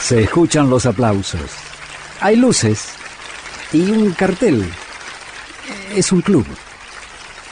Se 0.00 0.22
escuchan 0.22 0.70
los 0.70 0.86
aplausos. 0.86 1.50
Hay 2.20 2.36
luces 2.36 2.94
y 3.72 3.90
un 3.90 4.12
cartel. 4.12 4.64
Es 5.94 6.12
un 6.12 6.22
club. 6.22 6.46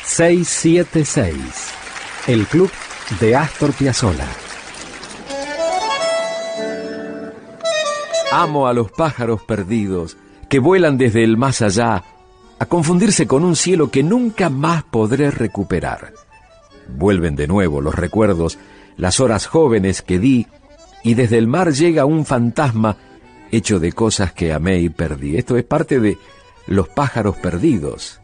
676. 0.04 1.36
El 2.26 2.46
club 2.46 2.70
de 3.20 3.36
Astor 3.36 3.72
Piazzolla. 3.72 4.28
Amo 8.32 8.66
a 8.66 8.72
los 8.72 8.90
pájaros 8.90 9.42
perdidos 9.42 10.16
que 10.48 10.58
vuelan 10.58 10.98
desde 10.98 11.24
el 11.24 11.36
más 11.36 11.62
allá 11.62 12.04
a 12.58 12.66
confundirse 12.66 13.26
con 13.26 13.44
un 13.44 13.56
cielo 13.56 13.90
que 13.90 14.02
nunca 14.02 14.50
más 14.50 14.82
podré 14.84 15.30
recuperar. 15.30 16.12
Vuelven 16.88 17.36
de 17.36 17.46
nuevo 17.46 17.80
los 17.80 17.94
recuerdos, 17.94 18.58
las 18.96 19.20
horas 19.20 19.46
jóvenes 19.46 20.02
que 20.02 20.18
di, 20.18 20.46
y 21.06 21.14
desde 21.14 21.38
el 21.38 21.46
mar 21.46 21.72
llega 21.72 22.04
un 22.04 22.26
fantasma 22.26 22.96
hecho 23.52 23.78
de 23.78 23.92
cosas 23.92 24.32
que 24.32 24.52
amé 24.52 24.80
y 24.80 24.88
perdí. 24.88 25.36
Esto 25.36 25.56
es 25.56 25.62
parte 25.62 26.00
de 26.00 26.18
Los 26.66 26.88
pájaros 26.88 27.36
perdidos 27.36 28.20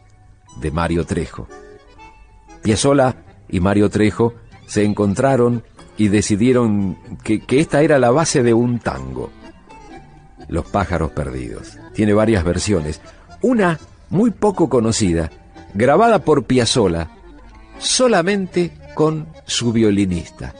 de 0.59 0.69
Mario 0.69 1.05
Trejo. 1.05 1.47
Piazzolla 2.61 3.15
y 3.47 3.61
Mario 3.61 3.89
Trejo 3.89 4.33
se 4.65 4.83
encontraron 4.83 5.63
y 5.95 6.09
decidieron 6.09 6.97
que, 7.23 7.39
que 7.39 7.61
esta 7.61 7.83
era 7.83 7.99
la 7.99 8.11
base 8.11 8.43
de 8.43 8.53
un 8.53 8.79
tango. 8.79 9.31
Los 10.49 10.65
pájaros 10.65 11.11
perdidos. 11.11 11.77
Tiene 11.93 12.13
varias 12.13 12.43
versiones. 12.43 12.99
Una 13.41 13.79
muy 14.09 14.31
poco 14.31 14.67
conocida, 14.67 15.31
grabada 15.73 16.19
por 16.19 16.43
Piazzolla 16.43 17.11
solamente 17.79 18.73
con 18.93 19.29
su 19.45 19.71
violinista. 19.71 20.53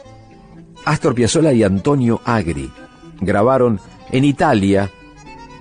Astor 0.85 1.15
Piazzolla 1.15 1.53
y 1.53 1.63
Antonio 1.63 2.21
Agri 2.25 2.69
grabaron 3.21 3.79
en 4.11 4.25
Italia 4.25 4.89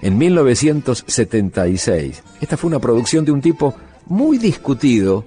en 0.01 0.19
1976. 0.19 2.23
Esta 2.41 2.57
fue 2.57 2.69
una 2.69 2.81
producción 2.81 3.25
de 3.25 3.33
un 3.33 3.41
tipo 3.41 3.75
muy 4.07 4.39
discutido, 4.39 5.25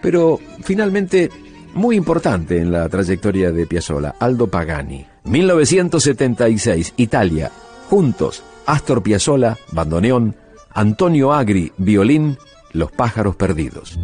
pero 0.00 0.38
finalmente 0.62 1.30
muy 1.74 1.96
importante 1.96 2.58
en 2.58 2.72
la 2.72 2.88
trayectoria 2.88 3.52
de 3.52 3.66
Piazzolla, 3.66 4.14
Aldo 4.18 4.48
Pagani. 4.48 5.06
1976, 5.24 6.94
Italia, 6.96 7.52
juntos, 7.88 8.42
Astor 8.66 9.02
Piazzolla, 9.02 9.58
bandoneón, 9.72 10.34
Antonio 10.70 11.32
Agri, 11.32 11.72
violín, 11.76 12.38
Los 12.72 12.92
pájaros 12.92 13.36
perdidos. 13.36 13.98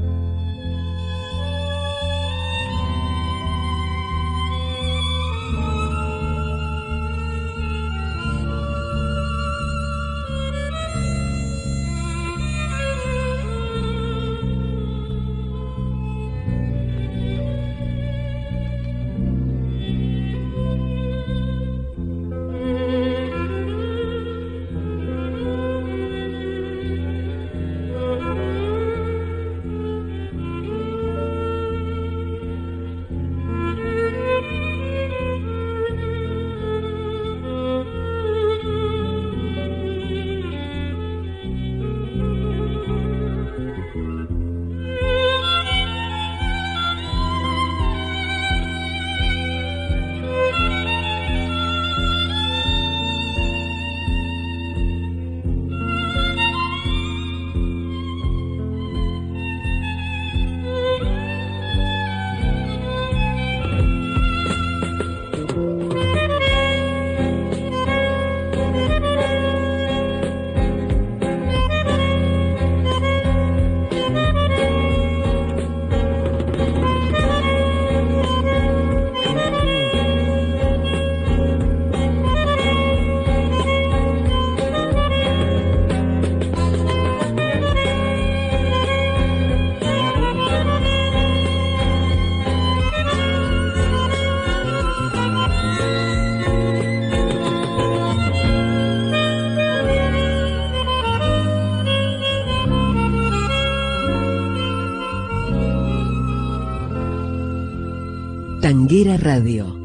Tanguera 108.64 109.18
Radio 109.18 109.83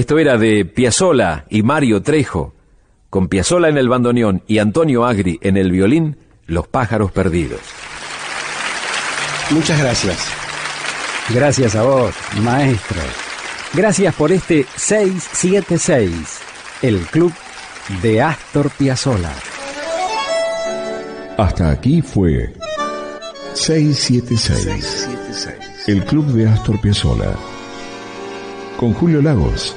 Esto 0.00 0.18
era 0.18 0.38
de 0.38 0.64
Piazzola 0.64 1.44
y 1.50 1.62
Mario 1.62 2.00
Trejo, 2.00 2.54
con 3.10 3.28
Piazzola 3.28 3.68
en 3.68 3.76
el 3.76 3.90
bandoneón 3.90 4.42
y 4.46 4.56
Antonio 4.56 5.04
Agri 5.04 5.38
en 5.42 5.58
el 5.58 5.70
violín, 5.70 6.16
Los 6.46 6.66
pájaros 6.66 7.12
perdidos. 7.12 7.60
Muchas 9.50 9.78
gracias. 9.78 10.26
Gracias 11.28 11.76
a 11.76 11.82
vos, 11.82 12.14
maestro. 12.40 12.96
Gracias 13.74 14.14
por 14.14 14.32
este 14.32 14.64
676, 14.74 16.40
el 16.80 17.00
club 17.00 17.34
de 18.00 18.22
Astor 18.22 18.70
Piazzolla. 18.70 19.34
Hasta 21.36 21.72
aquí 21.72 22.00
fue 22.00 22.54
676, 23.52 25.08
el 25.88 26.02
club 26.06 26.24
de 26.28 26.48
Astor 26.48 26.80
Piazzolla. 26.80 27.34
Con 28.78 28.94
Julio 28.94 29.20
Lagos 29.20 29.76